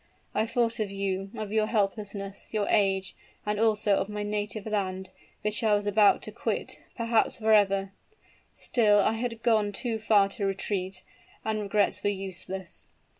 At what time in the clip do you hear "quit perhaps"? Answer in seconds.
6.31-7.37